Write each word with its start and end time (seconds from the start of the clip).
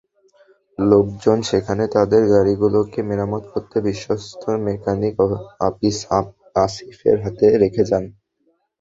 লোকজন 0.79 1.37
সেখানে 1.49 1.83
তাঁদের 1.95 2.23
গাড়িগুলোকে 2.33 2.99
মেরামত 3.09 3.43
করতে 3.53 3.77
বিশ্বস্ত 3.87 4.41
মেকানিক 4.65 5.15
আসিফের 6.63 7.17
হাতে 7.23 7.45
রেখে 7.63 7.83
যান। 7.89 8.03